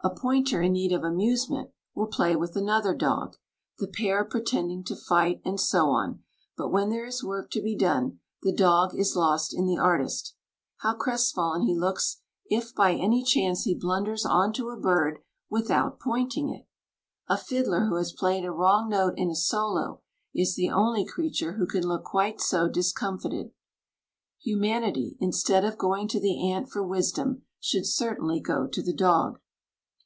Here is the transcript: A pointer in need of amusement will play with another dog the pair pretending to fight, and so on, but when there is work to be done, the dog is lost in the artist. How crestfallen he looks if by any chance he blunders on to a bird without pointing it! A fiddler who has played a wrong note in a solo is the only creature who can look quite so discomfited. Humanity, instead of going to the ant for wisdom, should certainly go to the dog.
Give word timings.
A 0.00 0.10
pointer 0.10 0.62
in 0.62 0.74
need 0.74 0.92
of 0.92 1.02
amusement 1.02 1.70
will 1.92 2.06
play 2.06 2.36
with 2.36 2.54
another 2.54 2.94
dog 2.94 3.34
the 3.80 3.88
pair 3.88 4.24
pretending 4.24 4.84
to 4.84 4.94
fight, 4.94 5.40
and 5.44 5.58
so 5.60 5.86
on, 5.88 6.22
but 6.56 6.68
when 6.68 6.88
there 6.88 7.04
is 7.04 7.24
work 7.24 7.50
to 7.50 7.60
be 7.60 7.76
done, 7.76 8.20
the 8.42 8.52
dog 8.54 8.94
is 8.94 9.16
lost 9.16 9.52
in 9.52 9.66
the 9.66 9.76
artist. 9.76 10.36
How 10.78 10.94
crestfallen 10.94 11.62
he 11.62 11.74
looks 11.76 12.20
if 12.48 12.72
by 12.72 12.92
any 12.94 13.24
chance 13.24 13.64
he 13.64 13.74
blunders 13.74 14.24
on 14.24 14.52
to 14.54 14.70
a 14.70 14.78
bird 14.78 15.18
without 15.50 15.98
pointing 15.98 16.48
it! 16.48 16.68
A 17.28 17.36
fiddler 17.36 17.86
who 17.86 17.96
has 17.96 18.12
played 18.12 18.44
a 18.44 18.52
wrong 18.52 18.88
note 18.88 19.14
in 19.16 19.28
a 19.30 19.34
solo 19.36 20.00
is 20.32 20.54
the 20.54 20.70
only 20.70 21.04
creature 21.04 21.54
who 21.54 21.66
can 21.66 21.82
look 21.82 22.04
quite 22.04 22.40
so 22.40 22.68
discomfited. 22.68 23.50
Humanity, 24.42 25.16
instead 25.18 25.64
of 25.64 25.76
going 25.76 26.06
to 26.06 26.20
the 26.20 26.48
ant 26.50 26.70
for 26.70 26.86
wisdom, 26.86 27.42
should 27.58 27.84
certainly 27.84 28.38
go 28.38 28.68
to 28.68 28.80
the 28.80 28.94
dog. 28.94 29.40